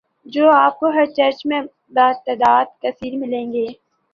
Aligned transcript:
جو 0.25 0.49
آپ 0.51 0.79
کو 0.79 0.89
ہر 0.89 1.05
چرچ 1.17 1.45
میں 1.45 1.61
بتعداد 1.91 2.65
کثیر 2.81 3.17
ملیں 3.17 3.53
گے 3.53 3.65